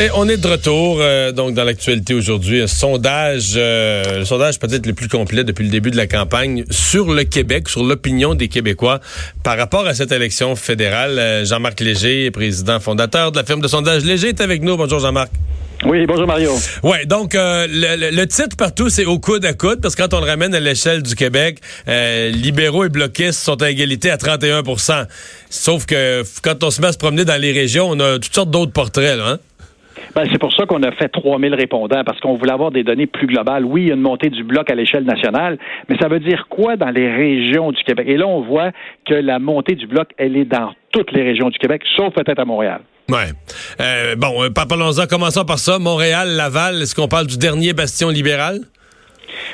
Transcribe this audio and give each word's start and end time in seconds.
Et 0.00 0.08
on 0.14 0.26
est 0.30 0.38
de 0.38 0.48
retour 0.48 0.96
euh, 1.00 1.30
donc 1.30 1.52
dans 1.52 1.62
l'actualité 1.62 2.14
aujourd'hui. 2.14 2.62
Un 2.62 2.66
sondage, 2.66 3.52
euh, 3.54 4.20
le 4.20 4.24
sondage 4.24 4.58
peut-être 4.58 4.86
le 4.86 4.94
plus 4.94 5.08
complet 5.08 5.44
depuis 5.44 5.62
le 5.62 5.68
début 5.68 5.90
de 5.90 5.96
la 5.98 6.06
campagne 6.06 6.64
sur 6.70 7.12
le 7.12 7.24
Québec, 7.24 7.68
sur 7.68 7.84
l'opinion 7.84 8.34
des 8.34 8.48
Québécois 8.48 9.00
par 9.44 9.58
rapport 9.58 9.86
à 9.86 9.92
cette 9.92 10.10
élection 10.10 10.56
fédérale. 10.56 11.18
Euh, 11.18 11.44
Jean-Marc 11.44 11.80
Léger, 11.80 12.30
président 12.30 12.80
fondateur 12.80 13.30
de 13.30 13.36
la 13.36 13.44
firme 13.44 13.60
de 13.60 13.68
sondage 13.68 14.02
Léger, 14.06 14.28
est 14.28 14.40
avec 14.40 14.62
nous. 14.62 14.78
Bonjour 14.78 15.00
Jean-Marc. 15.00 15.32
Oui, 15.84 16.06
bonjour 16.06 16.26
Mario. 16.26 16.52
Ouais, 16.82 17.04
donc 17.04 17.34
le, 17.34 18.10
le, 18.10 18.26
titre 18.26 18.56
partout, 18.56 18.88
c'est 18.88 19.04
au 19.04 19.18
coude 19.18 19.44
à 19.44 19.52
coude, 19.52 19.82
parce 19.82 19.94
que 19.94 20.02
quand 20.02 20.14
on 20.14 20.20
le 20.20 20.26
ramène 20.26 20.54
à 20.54 20.60
l'échelle 20.60 21.02
du 21.02 21.14
Québec, 21.14 21.58
libéraux 21.86 22.84
et 22.84 22.90
bloquistes 22.90 23.40
sont 23.40 23.60
à 23.62 23.70
égalité 23.70 24.10
à 24.10 24.16
31% 24.16 25.06
Sauf 25.48 25.86
que 25.86 26.22
quand 26.42 26.64
on 26.64 26.70
se 26.70 26.82
met 26.82 26.88
à 26.88 26.92
se 26.92 26.98
promener 26.98 27.24
dans 27.24 27.40
les 27.40 27.52
régions, 27.52 27.88
on 27.88 27.98
a 28.00 28.18
toutes 28.18 28.34
sortes 28.34 28.50
d'autres 28.50 28.72
portraits, 28.72 29.16
là, 29.16 29.28
hein? 29.28 29.38
Ben, 30.14 30.24
c'est 30.30 30.38
pour 30.38 30.52
ça 30.52 30.66
qu'on 30.66 30.82
a 30.82 30.92
fait 30.92 31.08
3000 31.08 31.54
répondants, 31.54 32.02
parce 32.04 32.20
qu'on 32.20 32.34
voulait 32.34 32.52
avoir 32.52 32.70
des 32.70 32.82
données 32.82 33.06
plus 33.06 33.26
globales. 33.26 33.64
Oui, 33.64 33.82
il 33.82 33.88
y 33.88 33.90
a 33.90 33.94
une 33.94 34.00
montée 34.00 34.30
du 34.30 34.44
bloc 34.44 34.70
à 34.70 34.74
l'échelle 34.74 35.04
nationale, 35.04 35.58
mais 35.88 35.96
ça 35.98 36.08
veut 36.08 36.20
dire 36.20 36.46
quoi 36.48 36.76
dans 36.76 36.90
les 36.90 37.10
régions 37.10 37.72
du 37.72 37.82
Québec? 37.82 38.06
Et 38.08 38.16
là, 38.16 38.26
on 38.26 38.40
voit 38.42 38.70
que 39.06 39.14
la 39.14 39.38
montée 39.38 39.74
du 39.74 39.86
bloc, 39.86 40.10
elle 40.18 40.36
est 40.36 40.44
dans 40.44 40.72
toutes 40.92 41.12
les 41.12 41.22
régions 41.22 41.48
du 41.48 41.58
Québec, 41.58 41.82
sauf 41.96 42.12
peut-être 42.14 42.40
à 42.40 42.44
Montréal. 42.44 42.80
Ouais. 43.08 43.32
Euh, 43.80 44.14
bon, 44.16 44.44
euh, 44.44 44.50
parlons-en, 44.50 45.06
commençons 45.06 45.44
par 45.44 45.58
ça. 45.58 45.78
Montréal, 45.78 46.28
Laval, 46.36 46.82
est-ce 46.82 46.94
qu'on 46.94 47.08
parle 47.08 47.26
du 47.26 47.38
dernier 47.38 47.72
bastion 47.72 48.08
libéral? 48.08 48.60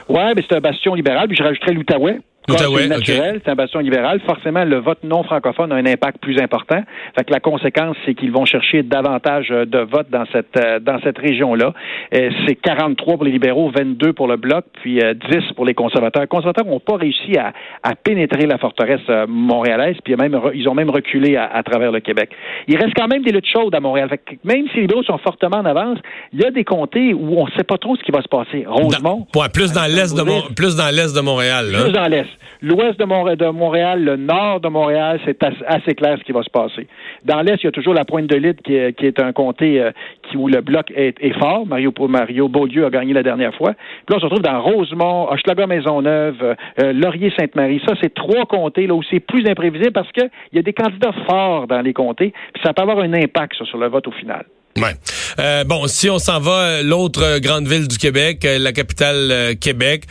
Oui, 0.09 0.23
mais 0.35 0.43
c'est 0.49 0.57
un 0.57 0.61
bastion 0.61 0.95
libéral, 0.95 1.29
puis 1.29 1.37
je 1.37 1.43
rajouterais 1.43 1.73
l'Outaouais 1.73 2.19
c'est 2.49 2.89
naturel, 2.89 3.41
c'est 3.45 3.51
un 3.51 3.55
bastion 3.55 3.81
libéral. 3.81 4.21
Forcément, 4.27 4.65
le 4.65 4.79
vote 4.79 5.03
non 5.03 5.23
francophone 5.23 5.73
a 5.73 5.77
un 5.77 5.87
impact 5.87 6.19
plus 6.21 6.39
important. 6.41 6.81
Fait 7.17 7.25
que 7.25 7.33
la 7.33 7.41
conséquence, 7.41 7.97
c'est 8.05 8.15
qu'ils 8.15 8.33
vont 8.33 8.45
chercher 8.45 8.83
davantage 8.83 9.49
euh, 9.51 9.65
de 9.65 9.79
votes 9.79 10.11
dans 10.11 10.25
cette 10.33 10.57
euh, 10.57 10.79
dans 10.79 11.01
cette 11.03 11.19
région-là. 11.19 11.73
Euh, 12.15 12.31
c'est 12.47 12.55
43 12.55 13.15
pour 13.15 13.25
les 13.25 13.33
libéraux, 13.33 13.71
22 13.71 14.13
pour 14.13 14.29
le 14.29 14.37
bloc, 14.37 14.65
puis 14.83 14.99
10 14.99 15.55
pour 15.55 15.65
les 15.65 15.75
conservateurs. 15.75 16.23
Les 16.23 16.29
conservateurs 16.29 16.67
n'ont 16.67 16.81
pas 16.81 16.97
réussi 16.97 17.37
à, 17.37 17.53
à, 17.83 17.95
pénétrer 17.95 18.47
la 18.47 18.59
forteresse 18.59 19.01
montréalaise, 19.29 19.97
puis 20.05 20.15
même 20.17 20.39
ils 20.55 20.69
ont 20.69 20.75
même 20.75 20.91
reculé 20.91 21.37
à, 21.37 21.63
travers 21.63 21.93
le 21.93 22.01
Québec. 22.01 22.31
Il 22.69 22.77
reste 22.77 22.95
quand 22.97 23.09
même 23.09 23.23
des 23.23 23.33
luttes 23.33 23.47
chaudes 23.47 23.75
à 23.75 23.81
Montréal. 23.81 24.09
Fait 24.09 24.19
que 24.19 24.35
même 24.45 24.67
si 24.69 24.77
les 24.77 24.83
libéraux 24.83 25.03
sont 25.03 25.19
fortement 25.19 25.59
en 25.59 25.65
avance, 25.65 25.99
il 26.33 26.41
y 26.41 26.45
a 26.45 26.51
des 26.51 26.65
comtés 26.65 27.15
où 27.15 27.41
on 27.41 27.47
ne 27.47 27.51
sait 27.53 27.65
pas 27.65 27.79
trop 27.79 27.97
ce 27.97 28.03
qui 28.03 28.13
va 28.13 28.23
se 28.23 28.29
passer. 28.29 28.65
Rosemont. 28.67 29.27
plus 29.53 29.73
dans 29.73 29.87
l'est 29.87 30.15
de 30.15 30.55
plus 30.55 30.77
dans 30.77 30.95
l'est 30.95 31.15
de 31.15 31.21
Montréal. 31.21 31.67
Plus 31.73 31.93
dans 31.93 32.07
l'est. 32.07 32.27
L'ouest 32.63 32.99
de, 32.99 33.05
Montréal, 33.51 34.05
le 34.05 34.17
nord 34.17 34.61
de 34.61 34.69
Montréal, 34.69 35.21
c'est 35.25 35.43
assez 35.67 35.95
clair 35.95 36.17
ce 36.19 36.25
qui 36.25 36.33
va 36.33 36.43
se 36.43 36.51
passer. 36.51 36.87
Dans 37.25 37.41
l'est, 37.43 37.63
il 37.63 37.65
y 37.65 37.69
a 37.69 37.73
toujours 37.73 37.95
la 37.95 38.05
pointe 38.05 38.27
de 38.27 38.37
l'île 38.37 38.57
qui, 38.65 38.75
est 38.75 39.21
un 39.21 39.33
comté 39.33 39.81
euh, 39.81 39.91
où 40.35 40.49
le 40.49 40.61
bloc 40.61 40.93
est, 40.95 41.39
fort. 41.39 41.67
Mario, 41.67 41.93
Mario 42.09 42.49
Beaulieu 42.49 42.87
a 42.87 42.91
gagné 42.91 43.13
la 43.13 43.23
dernière 43.23 43.55
fois. 43.55 43.73
Puis 43.75 44.11
là, 44.11 44.17
on 44.17 44.21
se 44.21 44.25
retrouve 44.25 44.43
dans 44.43 44.61
Rosemont, 44.61 45.31
Hochelaga 45.31 45.67
Maisonneuve, 45.67 46.43
euh, 46.43 46.55
euh, 46.83 46.93
Laurier-Sainte-Marie. 46.93 47.83
Ça, 47.87 47.95
c'est 48.01 48.15
trois 48.15 48.47
comtés 48.47 48.87
là 48.87 48.95
où 48.95 49.03
c'est 49.03 49.21
plus 49.21 49.47
imprévisible 49.49 49.93
parce 49.93 50.11
qu'il 50.13 50.31
y 50.53 50.59
a 50.59 50.63
des 50.63 50.73
candidats 50.73 51.15
forts 51.29 51.67
dans 51.67 51.81
les 51.81 51.93
comtés. 51.93 52.33
Puis 52.53 52.63
ça 52.65 52.73
peut 52.73 52.83
avoir 52.83 53.01
un 53.01 53.13
impact 53.13 53.63
sur 53.65 53.79
le 53.79 53.89
vote 53.89 54.07
au 54.09 54.13
final. 54.13 54.45
Ouais. 54.77 54.95
Euh, 55.39 55.65
bon, 55.65 55.87
si 55.87 56.11
on 56.11 56.19
s'en 56.19 56.41
va, 56.41 56.53
euh, 56.53 56.83
l'autre 56.83 57.23
euh, 57.23 57.39
grande 57.41 57.67
ville 57.67 57.89
du 57.89 57.99
Québec, 57.99 58.47
la 58.47 58.73
capitale 58.73 59.57
Québec, 59.61 60.05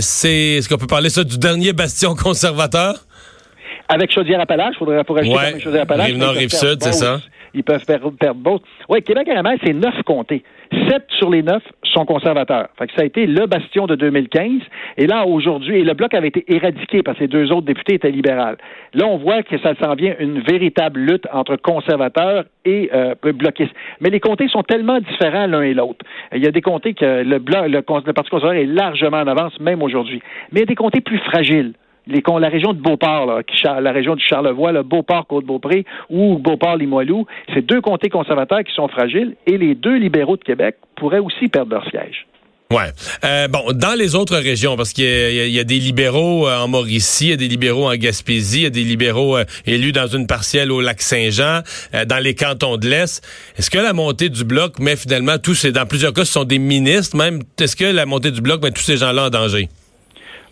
c'est 0.00 0.56
est-ce 0.56 0.68
qu'on 0.68 0.78
peut 0.78 0.86
parler 0.86 1.10
ça 1.10 1.24
du 1.24 1.38
dernier 1.38 1.72
bastion 1.72 2.14
conservateur? 2.22 2.94
Avec 3.88 4.12
Chaudière-Appalaches, 4.12 4.74
il 4.76 4.78
faudrait 4.78 5.04
pour 5.04 5.18
ajouter 5.18 5.36
ouais. 5.36 5.60
Chaudière-Appalaches. 5.60 6.10
Rive-Nord, 6.10 6.34
Rive-Sud, 6.34 6.82
c'est 6.82 6.92
ça? 6.92 7.20
Ils 7.54 7.64
peuvent 7.64 7.84
perdre, 7.84 8.12
perdre 8.12 8.60
Oui, 8.88 9.02
Québec 9.02 9.28
à 9.28 9.42
la 9.42 9.54
c'est 9.64 9.72
neuf 9.72 9.94
comtés. 10.06 10.44
Sept 10.88 11.04
sur 11.18 11.30
les 11.30 11.42
neuf 11.42 11.62
sont 11.82 12.04
conservateurs. 12.04 12.68
Fait 12.78 12.86
que 12.86 12.92
ça 12.94 13.02
a 13.02 13.04
été 13.04 13.26
le 13.26 13.46
bastion 13.46 13.86
de 13.86 13.96
2015. 13.96 14.60
Et 14.96 15.06
là, 15.06 15.26
aujourd'hui, 15.26 15.80
et 15.80 15.84
le 15.84 15.94
bloc 15.94 16.14
avait 16.14 16.28
été 16.28 16.44
éradiqué 16.48 17.02
parce 17.02 17.18
que 17.18 17.24
les 17.24 17.28
deux 17.28 17.50
autres 17.50 17.66
députés 17.66 17.94
étaient 17.94 18.10
libéraux. 18.10 18.56
Là, 18.94 19.06
on 19.06 19.16
voit 19.16 19.42
que 19.42 19.58
ça 19.58 19.74
s'en 19.82 19.94
vient 19.94 20.14
une 20.20 20.40
véritable 20.40 21.00
lutte 21.00 21.26
entre 21.32 21.56
conservateurs 21.56 22.44
et 22.64 22.90
euh, 22.94 23.14
bloquistes. 23.22 23.74
Mais 24.00 24.10
les 24.10 24.20
comtés 24.20 24.48
sont 24.48 24.62
tellement 24.62 25.00
différents 25.00 25.46
l'un 25.46 25.62
et 25.62 25.74
l'autre. 25.74 26.04
Il 26.34 26.42
y 26.42 26.46
a 26.46 26.52
des 26.52 26.62
comtés 26.62 26.94
que 26.94 27.22
le, 27.22 27.38
bloc, 27.38 27.66
le, 27.66 27.78
le 27.78 28.12
Parti 28.12 28.30
conservateur 28.30 28.62
est 28.62 28.66
largement 28.66 29.18
en 29.18 29.26
avance, 29.26 29.58
même 29.58 29.82
aujourd'hui. 29.82 30.22
Mais 30.52 30.60
il 30.60 30.60
y 30.60 30.64
a 30.64 30.66
des 30.66 30.74
comtés 30.76 31.00
plus 31.00 31.18
fragiles 31.18 31.72
la 32.10 32.48
région 32.48 32.72
de 32.72 32.80
Beauport, 32.80 33.42
la 33.64 33.92
région 33.92 34.14
du 34.14 34.24
Charlevoix, 34.24 34.72
le 34.72 34.82
Beauport 34.82 35.26
Côte-Beaupré 35.26 35.84
ou 36.08 36.38
Beauport-Limoilou, 36.38 37.26
c'est 37.54 37.64
deux 37.64 37.80
comtés 37.80 38.08
conservateurs 38.08 38.64
qui 38.64 38.74
sont 38.74 38.88
fragiles 38.88 39.36
et 39.46 39.58
les 39.58 39.74
deux 39.74 39.96
libéraux 39.96 40.36
de 40.36 40.44
Québec 40.44 40.76
pourraient 40.96 41.18
aussi 41.18 41.48
perdre 41.48 41.72
leur 41.72 41.88
siège. 41.88 42.26
Ouais. 42.72 42.92
Euh, 43.24 43.48
bon, 43.48 43.72
dans 43.72 43.98
les 43.98 44.14
autres 44.14 44.36
régions, 44.36 44.76
parce 44.76 44.92
qu'il 44.92 45.04
y, 45.04 45.58
a 45.58 45.64
des 45.64 45.80
libéraux 45.80 46.46
euh, 46.46 46.56
en 46.56 46.68
Mauricie, 46.68 47.24
il 47.24 47.30
y 47.30 47.32
a 47.32 47.36
des 47.36 47.48
libéraux 47.48 47.90
en 47.90 47.96
Gaspésie, 47.96 48.58
il 48.58 48.62
y 48.62 48.66
a 48.66 48.70
des 48.70 48.84
libéraux 48.84 49.38
euh, 49.38 49.44
élus 49.66 49.90
dans 49.90 50.06
une 50.06 50.28
partielle 50.28 50.70
au 50.70 50.80
lac 50.80 51.02
Saint-Jean, 51.02 51.62
dans 52.06 52.22
les 52.22 52.36
cantons 52.36 52.76
de 52.76 52.88
l'Est. 52.88 53.26
Est-ce 53.58 53.70
que 53.70 53.78
la 53.78 53.92
montée 53.92 54.28
du 54.28 54.44
bloc 54.44 54.78
met 54.78 54.94
finalement 54.94 55.36
tous 55.38 55.56
ces, 55.56 55.72
dans 55.72 55.84
plusieurs 55.84 56.12
cas, 56.12 56.24
ce 56.24 56.32
sont 56.32 56.44
des 56.44 56.60
ministres 56.60 57.16
même, 57.16 57.42
est-ce 57.60 57.74
que 57.74 57.84
la 57.84 58.06
montée 58.06 58.30
du 58.30 58.40
bloc 58.40 58.62
met 58.62 58.70
tous 58.70 58.82
ces 58.82 58.98
gens-là 58.98 59.26
en 59.26 59.30
danger? 59.30 59.68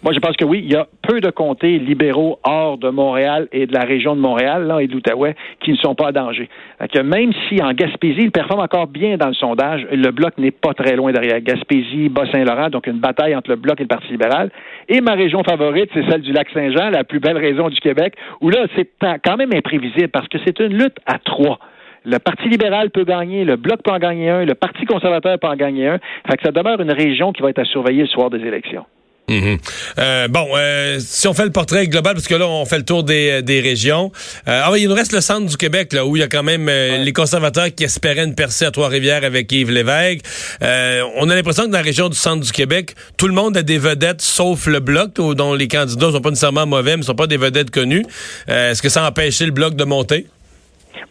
Moi, 0.04 0.12
je 0.12 0.20
pense 0.20 0.36
que 0.36 0.44
oui, 0.44 0.60
il 0.64 0.72
y 0.72 0.76
a 0.76 0.86
peu 1.02 1.20
de 1.20 1.30
comtés 1.30 1.80
libéraux 1.80 2.38
hors 2.44 2.78
de 2.78 2.88
Montréal 2.88 3.48
et 3.50 3.66
de 3.66 3.74
la 3.74 3.80
région 3.80 4.14
de 4.14 4.20
Montréal 4.20 4.64
là, 4.68 4.80
et 4.80 4.86
de 4.86 4.92
l'Outaouais 4.92 5.34
qui 5.60 5.72
ne 5.72 5.76
sont 5.76 5.96
pas 5.96 6.10
en 6.10 6.12
danger. 6.12 6.48
Que 6.92 7.00
même 7.00 7.32
si 7.48 7.60
en 7.60 7.72
Gaspésie, 7.72 8.22
il 8.22 8.30
performe 8.30 8.60
encore 8.60 8.86
bien 8.86 9.16
dans 9.16 9.26
le 9.26 9.34
sondage, 9.34 9.88
le 9.90 10.10
bloc 10.12 10.38
n'est 10.38 10.52
pas 10.52 10.72
très 10.72 10.94
loin 10.94 11.10
derrière. 11.10 11.40
Gaspésie, 11.40 12.08
Bas-Saint-Laurent, 12.10 12.70
donc 12.70 12.86
une 12.86 13.00
bataille 13.00 13.34
entre 13.34 13.50
le 13.50 13.56
bloc 13.56 13.80
et 13.80 13.84
le 13.84 13.88
Parti 13.88 14.08
libéral. 14.12 14.52
Et 14.88 15.00
ma 15.00 15.14
région 15.14 15.42
favorite, 15.42 15.90
c'est 15.92 16.08
celle 16.08 16.22
du 16.22 16.32
Lac-Saint-Jean, 16.32 16.90
la 16.90 17.02
plus 17.02 17.18
belle 17.18 17.36
région 17.36 17.68
du 17.68 17.80
Québec, 17.80 18.14
où 18.40 18.50
là, 18.50 18.66
c'est 18.76 18.88
quand 19.24 19.36
même 19.36 19.50
imprévisible 19.52 20.08
parce 20.08 20.28
que 20.28 20.38
c'est 20.46 20.60
une 20.60 20.74
lutte 20.74 20.98
à 21.06 21.18
trois. 21.18 21.58
Le 22.04 22.20
Parti 22.20 22.48
libéral 22.48 22.90
peut 22.90 23.04
gagner, 23.04 23.44
le 23.44 23.56
Bloc 23.56 23.82
peut 23.82 23.90
en 23.90 23.98
gagner 23.98 24.30
un, 24.30 24.44
le 24.44 24.54
Parti 24.54 24.84
conservateur 24.84 25.40
peut 25.40 25.48
en 25.48 25.56
gagner 25.56 25.88
un. 25.88 25.98
Fait 26.30 26.36
que 26.36 26.44
ça 26.44 26.52
demeure 26.52 26.80
une 26.80 26.92
région 26.92 27.32
qui 27.32 27.42
va 27.42 27.50
être 27.50 27.58
à 27.58 27.64
surveiller 27.64 28.02
le 28.02 28.08
soir 28.08 28.30
des 28.30 28.38
élections. 28.46 28.84
Mhm. 29.28 29.58
Euh, 29.98 30.28
bon, 30.28 30.48
euh, 30.56 30.98
si 31.00 31.28
on 31.28 31.34
fait 31.34 31.44
le 31.44 31.50
portrait 31.50 31.86
global, 31.86 32.14
parce 32.14 32.26
que 32.26 32.34
là, 32.34 32.48
on 32.48 32.64
fait 32.64 32.78
le 32.78 32.84
tour 32.84 33.04
des, 33.04 33.42
des 33.42 33.60
régions. 33.60 34.10
Euh, 34.48 34.62
ah 34.64 34.72
il 34.76 34.88
nous 34.88 34.94
reste 34.94 35.12
le 35.12 35.20
centre 35.20 35.46
du 35.46 35.56
Québec, 35.56 35.92
là, 35.92 36.06
où 36.06 36.16
il 36.16 36.20
y 36.20 36.22
a 36.22 36.28
quand 36.28 36.42
même 36.42 36.68
les 36.68 37.12
conservateurs 37.12 37.68
qui 37.74 37.84
espéraient 37.84 38.24
une 38.24 38.34
percée 38.34 38.64
à 38.64 38.70
Trois-Rivières 38.70 39.24
avec 39.24 39.50
Yves 39.52 39.70
Lévesque. 39.70 40.24
on 40.60 41.28
a 41.28 41.34
l'impression 41.34 41.64
que 41.64 41.70
dans 41.70 41.78
la 41.78 41.84
région 41.84 42.08
du 42.08 42.16
centre 42.16 42.44
du 42.44 42.52
Québec, 42.52 42.94
tout 43.16 43.28
le 43.28 43.34
monde 43.34 43.56
a 43.56 43.62
des 43.62 43.78
vedettes, 43.78 44.22
sauf 44.22 44.66
le 44.66 44.80
Bloc, 44.80 45.14
dont 45.14 45.54
les 45.54 45.68
candidats 45.68 46.12
sont 46.12 46.20
pas 46.20 46.30
nécessairement 46.30 46.66
mauvais, 46.66 46.96
mais 46.96 47.02
sont 47.02 47.14
pas 47.14 47.26
des 47.26 47.36
vedettes 47.36 47.70
connues. 47.70 48.04
Est-ce 48.46 48.82
que 48.82 48.88
ça 48.88 49.04
a 49.04 49.08
empêché 49.08 49.44
le 49.44 49.52
Bloc 49.52 49.74
de 49.74 49.84
monter? 49.84 50.26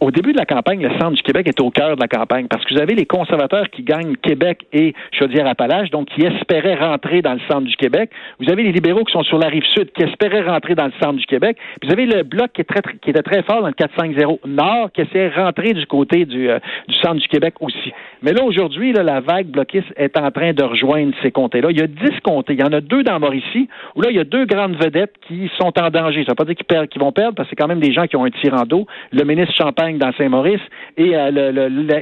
Au 0.00 0.10
début 0.10 0.32
de 0.32 0.38
la 0.38 0.46
campagne, 0.46 0.82
le 0.82 0.90
centre 0.98 1.12
du 1.12 1.22
Québec 1.22 1.48
est 1.48 1.60
au 1.60 1.70
cœur 1.70 1.96
de 1.96 2.00
la 2.00 2.08
campagne 2.08 2.46
parce 2.48 2.64
que 2.64 2.74
vous 2.74 2.80
avez 2.80 2.94
les 2.94 3.06
conservateurs 3.06 3.68
qui 3.70 3.82
gagnent 3.82 4.16
Québec 4.16 4.66
et 4.72 4.94
Chaudière-Appalaches, 5.12 5.90
donc 5.90 6.08
qui 6.08 6.24
espéraient 6.24 6.76
rentrer 6.76 7.22
dans 7.22 7.34
le 7.34 7.40
centre 7.50 7.62
du 7.62 7.76
Québec. 7.76 8.10
Vous 8.40 8.50
avez 8.50 8.62
les 8.62 8.72
libéraux 8.72 9.04
qui 9.04 9.12
sont 9.12 9.22
sur 9.24 9.38
la 9.38 9.48
rive 9.48 9.64
sud 9.74 9.90
qui 9.92 10.02
espéraient 10.02 10.42
rentrer 10.42 10.74
dans 10.74 10.86
le 10.86 10.92
centre 11.00 11.18
du 11.18 11.26
Québec. 11.26 11.56
vous 11.82 11.90
avez 11.90 12.06
le 12.06 12.22
bloc 12.22 12.52
qui, 12.52 12.60
est 12.60 12.64
très, 12.64 12.82
qui 13.02 13.10
était 13.10 13.22
très 13.22 13.42
fort 13.42 13.62
dans 13.62 13.68
le 13.68 13.72
4-5-0 13.72 14.38
nord 14.46 14.90
qui 14.92 15.02
essayait 15.02 15.30
de 15.30 15.34
rentrer 15.34 15.74
du 15.74 15.86
côté 15.86 16.24
du, 16.24 16.48
euh, 16.48 16.58
du 16.88 16.94
centre 16.96 17.20
du 17.20 17.28
Québec 17.28 17.54
aussi. 17.60 17.92
Mais 18.22 18.32
là, 18.32 18.44
aujourd'hui, 18.44 18.92
la 18.92 19.20
vague 19.20 19.46
bloquiste 19.46 19.92
est 19.96 20.16
en 20.18 20.30
train 20.30 20.52
de 20.52 20.62
rejoindre 20.62 21.12
ces 21.22 21.30
comtés-là. 21.30 21.70
Il 21.70 21.78
y 21.78 21.82
a 21.82 21.86
10 21.86 22.20
comtés. 22.22 22.54
Il 22.54 22.60
y 22.60 22.64
en 22.64 22.72
a 22.72 22.80
deux 22.80 23.02
dans 23.02 23.18
Mauricie 23.20 23.68
où 23.94 24.02
là, 24.02 24.10
il 24.10 24.16
y 24.16 24.20
a 24.20 24.24
deux 24.24 24.44
grandes 24.44 24.76
vedettes 24.76 25.14
qui 25.26 25.50
sont 25.58 25.72
en 25.78 25.90
danger. 25.90 26.24
Ça 26.24 26.32
ne 26.32 26.32
veut 26.32 26.34
pas 26.34 26.44
dire 26.44 26.88
qu'ils 26.88 27.00
vont 27.00 27.12
perdre 27.12 27.34
parce 27.34 27.48
que 27.48 27.50
c'est 27.50 27.62
quand 27.62 27.68
même 27.68 27.80
des 27.80 27.92
gens 27.92 28.06
qui 28.06 28.16
ont 28.16 28.24
un 28.24 28.30
tir 28.30 28.54
en 28.54 28.64
dos. 28.64 28.86
Le 29.12 29.24
ministre 29.24 29.54
Dans 29.78 30.12
Saint-Maurice 30.18 30.60
et 30.96 31.14
euh, 31.14 31.30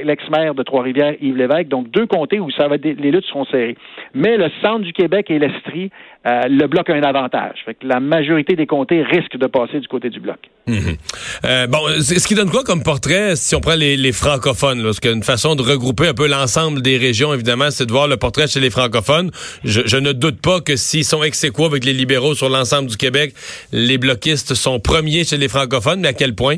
l'ex-maire 0.03 0.55
de 0.55 0.63
Trois-Rivières, 0.63 1.13
Yves 1.21 1.37
Lévesque. 1.37 1.67
Donc, 1.67 1.91
deux 1.91 2.07
comtés 2.07 2.39
où 2.39 2.49
ça 2.49 2.67
va 2.67 2.77
les 2.77 3.11
luttes 3.11 3.25
seront 3.25 3.45
serrées. 3.45 3.77
Mais 4.15 4.35
le 4.35 4.49
centre 4.63 4.79
du 4.79 4.93
Québec 4.93 5.27
et 5.29 5.37
l'Estrie, 5.37 5.91
euh, 6.25 6.41
le 6.49 6.65
bloc 6.65 6.89
a 6.89 6.95
un 6.95 7.03
avantage. 7.03 7.59
Fait 7.65 7.75
que 7.75 7.85
la 7.85 7.99
majorité 7.99 8.55
des 8.55 8.65
comtés 8.65 9.03
risquent 9.03 9.37
de 9.37 9.45
passer 9.45 9.79
du 9.79 9.87
côté 9.87 10.09
du 10.09 10.19
bloc. 10.19 10.37
Mhm. 10.65 10.97
Euh, 11.45 11.67
bon, 11.67 11.77
ce 11.99 12.27
qui 12.27 12.33
donne 12.33 12.49
quoi 12.49 12.63
comme 12.63 12.81
portrait 12.81 13.35
si 13.35 13.55
on 13.55 13.59
prend 13.59 13.75
les, 13.75 14.11
francophones? 14.11 14.81
Parce 14.81 14.99
qu'une 14.99 15.21
façon 15.21 15.53
de 15.53 15.61
regrouper 15.61 16.07
un 16.07 16.15
peu 16.15 16.27
l'ensemble 16.27 16.81
des 16.81 16.97
régions, 16.97 17.31
évidemment, 17.31 17.69
c'est 17.69 17.85
de 17.85 17.91
voir 17.91 18.07
le 18.07 18.17
portrait 18.17 18.47
chez 18.47 18.59
les 18.59 18.71
francophones. 18.71 19.29
Je, 19.63 19.97
ne 19.97 20.13
doute 20.13 20.41
pas 20.41 20.61
que 20.61 20.75
s'ils 20.75 21.05
sont 21.05 21.21
ex 21.21 21.45
avec 21.45 21.85
les 21.85 21.93
libéraux 21.93 22.33
sur 22.33 22.49
l'ensemble 22.49 22.89
du 22.89 22.97
Québec, 22.97 23.35
les 23.71 23.99
bloquistes 23.99 24.55
sont 24.55 24.79
premiers 24.79 25.23
chez 25.23 25.37
les 25.37 25.47
francophones, 25.47 25.99
mais 25.99 26.07
à 26.07 26.13
quel 26.13 26.33
point? 26.33 26.57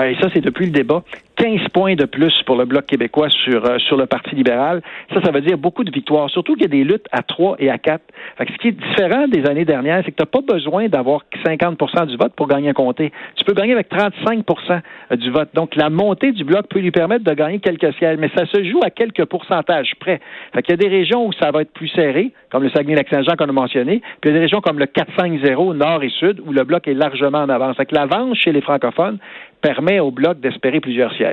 Et 0.00 0.16
ça, 0.20 0.28
c'est 0.32 0.40
depuis 0.40 0.66
le 0.66 0.72
débat. 0.72 1.02
15 1.42 1.70
points 1.72 1.96
de 1.96 2.04
plus 2.04 2.32
pour 2.46 2.54
le 2.54 2.66
Bloc 2.66 2.86
québécois 2.86 3.28
sur, 3.28 3.64
euh, 3.64 3.76
sur 3.78 3.96
le 3.96 4.06
Parti 4.06 4.36
libéral. 4.36 4.80
Ça, 5.12 5.20
ça 5.24 5.32
veut 5.32 5.40
dire 5.40 5.58
beaucoup 5.58 5.82
de 5.82 5.90
victoires, 5.90 6.30
surtout 6.30 6.54
qu'il 6.54 6.62
y 6.62 6.66
a 6.66 6.68
des 6.68 6.84
luttes 6.84 7.06
à 7.10 7.24
3 7.24 7.56
et 7.58 7.68
à 7.68 7.78
4. 7.78 8.00
Fait 8.38 8.46
que 8.46 8.52
ce 8.52 8.58
qui 8.58 8.68
est 8.68 8.80
différent 8.80 9.26
des 9.26 9.44
années 9.46 9.64
dernières, 9.64 10.02
c'est 10.04 10.12
que 10.12 10.16
tu 10.16 10.22
n'as 10.22 10.40
pas 10.40 10.40
besoin 10.40 10.86
d'avoir 10.86 11.24
50% 11.44 12.06
du 12.06 12.16
vote 12.16 12.32
pour 12.36 12.46
gagner 12.46 12.68
un 12.68 12.74
comté. 12.74 13.10
Tu 13.34 13.44
peux 13.44 13.54
gagner 13.54 13.72
avec 13.72 13.90
35% 13.90 14.82
du 15.16 15.30
vote. 15.30 15.48
Donc, 15.52 15.74
la 15.74 15.90
montée 15.90 16.30
du 16.30 16.44
Bloc 16.44 16.68
peut 16.68 16.78
lui 16.78 16.92
permettre 16.92 17.24
de 17.24 17.34
gagner 17.34 17.58
quelques 17.58 17.92
sièges, 17.94 18.18
mais 18.20 18.30
ça 18.36 18.46
se 18.46 18.62
joue 18.62 18.80
à 18.84 18.90
quelques 18.90 19.24
pourcentages 19.24 19.94
près. 19.98 20.20
Fait 20.54 20.68
y 20.68 20.72
a 20.72 20.76
des 20.76 20.88
régions 20.88 21.26
où 21.26 21.32
ça 21.32 21.50
va 21.50 21.62
être 21.62 21.72
plus 21.72 21.88
serré, 21.88 22.30
comme 22.52 22.62
le 22.62 22.70
Saguenay-Lac-Saint-Jean 22.70 23.34
qu'on 23.34 23.48
a 23.48 23.52
mentionné, 23.52 24.00
puis 24.20 24.30
il 24.30 24.32
y 24.32 24.36
a 24.36 24.38
des 24.38 24.44
régions 24.44 24.60
comme 24.60 24.78
le 24.78 24.86
4-5-0, 24.86 25.74
nord 25.74 26.04
et 26.04 26.10
sud, 26.10 26.40
où 26.46 26.52
le 26.52 26.62
Bloc 26.62 26.86
est 26.86 26.94
largement 26.94 27.38
en 27.38 27.48
avance. 27.48 27.76
L'avance 27.90 28.38
chez 28.38 28.52
les 28.52 28.60
francophones 28.60 29.18
permet 29.62 30.00
au 30.00 30.10
Bloc 30.10 30.40
d'espérer 30.40 30.80
plusieurs 30.80 31.14
sièges. 31.14 31.31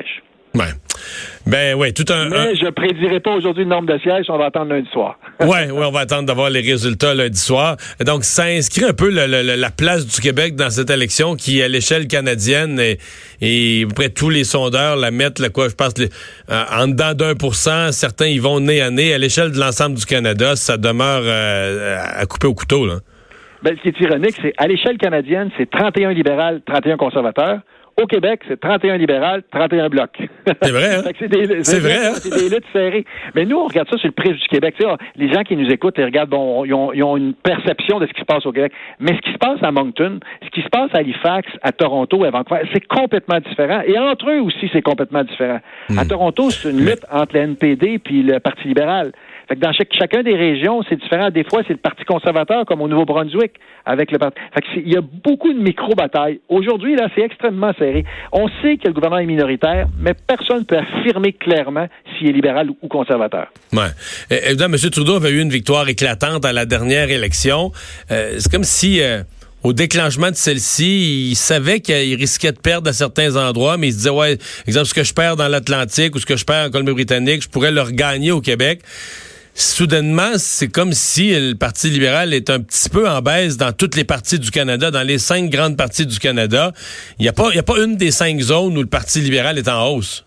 Ouais. 0.55 0.65
Ben 1.45 1.75
oui, 1.75 1.93
tout 1.93 2.05
un. 2.11 2.27
Mais 2.29 2.55
je 2.55 2.67
prédirai 2.69 3.19
pas 3.19 3.31
aujourd'hui 3.31 3.63
le 3.63 3.69
nombre 3.69 3.91
de 3.91 3.99
sièges, 3.99 4.25
on 4.29 4.37
va 4.37 4.45
attendre 4.45 4.73
lundi 4.73 4.89
soir. 4.91 5.17
oui, 5.41 5.47
ouais, 5.47 5.71
on 5.71 5.91
va 5.91 6.01
attendre 6.01 6.25
d'avoir 6.25 6.49
les 6.49 6.61
résultats 6.61 7.13
lundi 7.13 7.39
soir. 7.39 7.77
Donc, 8.05 8.23
ça 8.23 8.45
inscrit 8.45 8.83
un 8.83 8.93
peu 8.93 9.09
la 9.09 9.69
place 9.71 10.07
du 10.07 10.21
Québec 10.21 10.55
dans 10.55 10.69
cette 10.71 10.89
élection 10.89 11.35
qui, 11.35 11.61
à 11.61 11.67
l'échelle 11.67 12.07
canadienne, 12.07 12.79
et, 12.79 12.97
et 13.41 13.85
près 13.95 14.09
tous 14.09 14.29
les 14.29 14.43
sondeurs 14.43 14.95
la 14.95 15.11
mettent, 15.11 15.39
là, 15.39 15.49
quoi, 15.49 15.69
je 15.69 15.75
pense, 15.75 15.97
les, 15.97 16.09
euh, 16.49 16.63
en 16.75 16.87
dedans 16.87 17.13
d'un 17.13 17.35
pour 17.35 17.53
cent, 17.55 17.91
certains 17.91 18.27
y 18.27 18.39
vont 18.39 18.59
nez 18.59 18.81
à 18.81 18.89
nez. 18.89 19.13
À 19.13 19.19
l'échelle 19.19 19.51
de 19.51 19.59
l'ensemble 19.59 19.95
du 19.97 20.05
Canada, 20.05 20.55
ça 20.55 20.77
demeure 20.77 21.21
euh, 21.23 21.97
à 22.15 22.25
couper 22.25 22.47
au 22.47 22.55
couteau, 22.55 22.87
là. 22.87 22.95
Ben, 23.61 23.75
ce 23.77 23.81
qui 23.81 23.89
est 23.89 24.05
ironique, 24.05 24.35
c'est 24.41 24.53
à 24.57 24.67
l'échelle 24.67 24.97
canadienne, 24.97 25.51
c'est 25.57 25.69
31 25.69 26.13
libéral, 26.13 26.61
31 26.65 26.95
conservateurs. 26.97 27.59
Au 28.01 28.05
Québec, 28.05 28.41
c'est 28.47 28.59
31 28.59 28.97
libéral, 28.97 29.43
31 29.51 29.89
bloc. 29.89 30.11
C'est 30.61 30.71
vrai, 30.71 30.95
hein? 30.95 31.11
c'est 31.63 31.79
vrai, 31.79 32.07
hein? 32.07 32.13
C'est 32.15 32.29
des 32.29 32.49
luttes 32.49 32.65
serrées. 32.71 33.05
Mais 33.35 33.45
nous, 33.45 33.57
on 33.57 33.67
regarde 33.67 33.89
ça 33.89 33.97
sur 33.97 34.07
le 34.07 34.13
prisme 34.13 34.37
du 34.37 34.47
Québec. 34.47 34.75
Tu 34.79 34.85
sais, 34.85 34.91
les 35.17 35.31
gens 35.33 35.43
qui 35.43 35.57
nous 35.57 35.69
écoutent, 35.69 35.95
ils 35.97 36.05
regardent, 36.05 36.29
bon, 36.29 36.63
ils 36.63 36.73
ont, 36.73 36.93
ils 36.93 37.03
ont, 37.03 37.17
une 37.17 37.33
perception 37.33 37.99
de 37.99 38.07
ce 38.07 38.13
qui 38.13 38.21
se 38.21 38.25
passe 38.25 38.45
au 38.45 38.53
Québec. 38.53 38.71
Mais 38.99 39.15
ce 39.15 39.21
qui 39.21 39.33
se 39.33 39.37
passe 39.37 39.61
à 39.63 39.71
Moncton, 39.71 40.19
ce 40.43 40.49
qui 40.49 40.61
se 40.61 40.69
passe 40.69 40.89
à 40.93 40.99
Halifax, 40.99 41.49
à 41.61 41.71
Toronto, 41.73 42.23
à 42.23 42.29
Vancouver, 42.29 42.61
c'est 42.73 42.87
complètement 42.87 43.39
différent. 43.39 43.81
Et 43.85 43.99
entre 43.99 44.29
eux 44.29 44.39
aussi, 44.39 44.69
c'est 44.71 44.81
complètement 44.81 45.23
différent. 45.23 45.59
À 45.97 46.05
hmm. 46.05 46.07
Toronto, 46.07 46.49
c'est 46.51 46.69
une 46.69 46.85
lutte 46.85 47.05
entre 47.11 47.35
le 47.35 47.41
NPD 47.41 47.99
puis 47.99 48.23
le 48.23 48.39
Parti 48.39 48.67
libéral. 48.67 49.11
Fait 49.49 49.55
que 49.55 49.61
dans 49.61 49.73
chacun 49.73 50.21
des 50.21 50.35
régions, 50.35 50.83
c'est 50.87 50.95
différent. 50.95 51.31
Des 51.31 51.43
fois, 51.43 51.63
c'est 51.65 51.73
le 51.73 51.79
Parti 51.79 52.05
conservateur, 52.05 52.65
comme 52.67 52.81
au 52.81 52.87
Nouveau-Brunswick, 52.87 53.53
avec 53.83 54.11
le 54.11 54.19
Parti. 54.19 54.37
Fait 54.53 54.61
que 54.61 54.67
il 54.85 54.93
y 54.93 54.95
a 54.95 55.01
beaucoup 55.01 55.51
de 55.51 55.59
micro-batailles. 55.59 56.39
Aujourd'hui, 56.49 56.95
là, 56.95 57.09
c'est 57.15 57.21
extrêmement 57.21 57.73
serré. 57.79 58.05
On 58.31 58.47
sait 58.61 58.77
que 58.77 58.87
le 58.87 58.93
gouvernement 58.93 59.21
est 59.21 59.25
minoritaire, 59.25 59.87
mais 59.99 60.13
personne 60.13 60.59
ne 60.59 60.63
peut 60.65 60.77
affirmer 60.77 61.33
clairement 61.33 61.87
s'il 62.17 62.27
est 62.29 62.31
libéral 62.31 62.69
ou 62.69 62.87
conservateur. 62.87 63.47
Ouais. 63.73 63.89
Évidemment, 64.29 64.75
M. 64.75 64.89
Trudeau 64.91 65.15
avait 65.15 65.31
eu 65.31 65.41
une 65.41 65.49
victoire 65.49 65.89
éclatante 65.89 66.45
à 66.45 66.53
la 66.53 66.67
dernière 66.67 67.09
élection. 67.09 67.71
Euh, 68.11 68.35
c'est 68.37 68.51
comme 68.51 68.63
si... 68.63 69.01
Euh, 69.01 69.23
au 69.61 69.73
déclenchement 69.73 70.31
de 70.31 70.35
celle-ci, 70.35 71.31
il 71.31 71.35
savait 71.35 71.81
qu'il 71.81 72.15
risquait 72.15 72.53
de 72.53 72.59
perdre 72.59 72.89
à 72.89 72.93
certains 72.93 73.35
endroits, 73.35 73.75
mais 73.75 73.87
il 73.87 73.91
se 73.91 73.97
disait, 73.97 74.09
ouais, 74.09 74.37
exemple, 74.67 74.85
ce 74.85 74.93
que 74.93 75.03
je 75.03 75.13
perds 75.13 75.35
dans 75.35 75.49
l'Atlantique 75.49 76.15
ou 76.15 76.19
ce 76.19 76.25
que 76.25 76.37
je 76.37 76.45
perds 76.45 76.67
en 76.67 76.69
Colombie-Britannique, 76.69 77.43
je 77.43 77.49
pourrais 77.49 77.71
le 77.71 77.81
regagner 77.81 78.31
au 78.31 78.39
Québec 78.39 78.79
soudainement, 79.61 80.37
c'est 80.37 80.67
comme 80.67 80.91
si 80.93 81.31
le 81.31 81.55
Parti 81.55 81.89
libéral 81.89 82.33
est 82.33 82.49
un 82.49 82.59
petit 82.59 82.89
peu 82.89 83.07
en 83.07 83.21
baisse 83.21 83.57
dans 83.57 83.71
toutes 83.71 83.95
les 83.95 84.03
parties 84.03 84.39
du 84.39 84.51
Canada, 84.51 84.91
dans 84.91 85.05
les 85.05 85.17
cinq 85.17 85.49
grandes 85.49 85.77
parties 85.77 86.05
du 86.05 86.19
Canada. 86.19 86.71
Il 87.19 87.23
n'y 87.23 87.29
a, 87.29 87.33
pas, 87.33 87.49
a 87.55 87.63
pas 87.63 87.83
une 87.83 87.95
des 87.95 88.11
cinq 88.11 88.39
zones 88.39 88.77
où 88.77 88.81
le 88.81 88.87
Parti 88.87 89.19
libéral 89.19 89.57
est 89.57 89.67
en 89.67 89.87
hausse. 89.87 90.25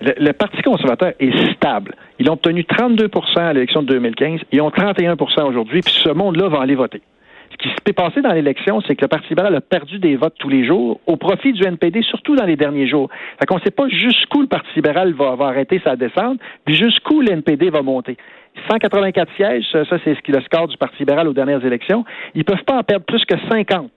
Le, 0.00 0.32
Parti 0.32 0.62
conservateur 0.62 1.12
est 1.20 1.54
stable. 1.54 1.94
Ils 2.18 2.28
ont 2.30 2.34
obtenu 2.34 2.62
32% 2.62 3.38
à 3.38 3.52
l'élection 3.52 3.82
de 3.82 3.88
2015. 3.88 4.40
Ils 4.52 4.60
ont 4.62 4.70
31% 4.70 5.42
aujourd'hui, 5.42 5.82
puis 5.82 5.92
ce 5.92 6.10
monde-là 6.10 6.48
va 6.48 6.62
aller 6.62 6.74
voter. 6.74 7.02
Ce 7.60 7.68
qui 7.68 7.74
s'est 7.86 7.92
passé 7.92 8.22
dans 8.22 8.32
l'élection, 8.32 8.80
c'est 8.86 8.96
que 8.96 9.02
le 9.02 9.08
Parti 9.08 9.28
libéral 9.28 9.54
a 9.54 9.60
perdu 9.60 9.98
des 9.98 10.16
votes 10.16 10.34
tous 10.38 10.48
les 10.48 10.64
jours 10.64 10.98
au 11.06 11.16
profit 11.16 11.52
du 11.52 11.62
NPD, 11.62 12.00
surtout 12.02 12.34
dans 12.34 12.46
les 12.46 12.56
derniers 12.56 12.88
jours. 12.88 13.10
Fait 13.38 13.44
qu'on 13.44 13.56
ne 13.56 13.60
sait 13.60 13.70
pas 13.70 13.86
jusqu'où 13.88 14.40
le 14.40 14.46
Parti 14.46 14.68
libéral 14.76 15.12
va, 15.12 15.34
va 15.36 15.46
arrêter 15.46 15.78
sa 15.84 15.94
descente, 15.94 16.40
puis 16.64 16.74
jusqu'où 16.74 17.20
le 17.20 17.32
NPD 17.32 17.68
va 17.68 17.82
monter. 17.82 18.16
184 18.70 19.30
sièges, 19.36 19.66
ça, 19.72 19.84
c'est 20.04 20.14
ce 20.14 20.20
qui 20.20 20.30
est 20.30 20.36
le 20.36 20.42
score 20.42 20.68
du 20.68 20.76
Parti 20.78 21.00
libéral 21.00 21.28
aux 21.28 21.34
dernières 21.34 21.64
élections. 21.64 22.04
Ils 22.34 22.38
ne 22.38 22.44
peuvent 22.44 22.64
pas 22.64 22.78
en 22.78 22.82
perdre 22.82 23.04
plus 23.04 23.24
que 23.26 23.36
50, 23.50 23.90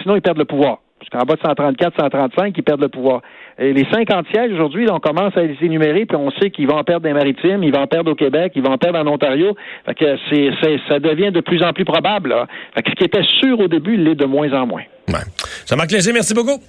sinon 0.00 0.16
ils 0.16 0.22
perdent 0.22 0.38
le 0.38 0.46
pouvoir. 0.46 0.78
Parce 1.00 1.08
qu'en 1.10 1.26
bas 1.26 1.34
de 1.34 1.40
134, 1.40 1.94
135, 1.98 2.54
ils 2.56 2.62
perdent 2.62 2.82
le 2.82 2.88
pouvoir. 2.88 3.22
Et 3.58 3.72
les 3.72 3.86
50 3.90 4.26
sièges, 4.32 4.52
aujourd'hui, 4.52 4.86
on 4.90 5.00
commence 5.00 5.34
à 5.36 5.42
les 5.42 5.56
énumérer, 5.62 6.04
puis 6.04 6.16
on 6.16 6.30
sait 6.32 6.50
qu'ils 6.50 6.66
vont 6.66 6.76
en 6.76 6.84
perdre 6.84 7.06
des 7.06 7.12
maritimes, 7.12 7.62
ils 7.62 7.72
vont 7.72 7.80
en 7.80 7.86
perdre 7.86 8.12
au 8.12 8.14
Québec, 8.14 8.52
ils 8.54 8.62
vont 8.62 8.72
en 8.72 8.78
perdre 8.78 8.98
en 8.98 9.06
Ontario. 9.06 9.56
Fait 9.86 9.94
que 9.94 10.16
c'est, 10.30 10.78
ça 10.88 10.98
devient 10.98 11.32
de 11.32 11.40
plus 11.40 11.62
en 11.62 11.72
plus 11.72 11.84
probable. 11.84 12.34
Fait 12.74 12.82
que 12.82 12.90
ce 12.90 12.94
qui 12.96 13.04
était 13.04 13.24
sûr 13.40 13.58
au 13.58 13.68
début, 13.68 13.94
il 13.94 14.04
l'est 14.04 14.14
de 14.14 14.26
moins 14.26 14.52
en 14.52 14.66
moins. 14.66 14.82
Ouais. 15.08 15.24
Jean-Marc 15.66 15.90
Léger, 15.90 16.12
merci 16.12 16.34
beaucoup. 16.34 16.60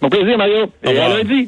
Mon 0.00 0.08
plaisir, 0.08 0.36
Mario. 0.36 0.66
Et 0.82 0.98
à 0.98 1.08
lundi. 1.08 1.42